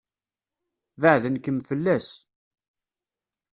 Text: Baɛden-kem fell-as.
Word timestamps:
Baɛden-kem 1.01 1.57
fell-as. 1.67 2.07